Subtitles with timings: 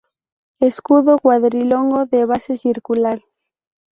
[0.59, 3.21] Escudo cuadrilongo, de base circular.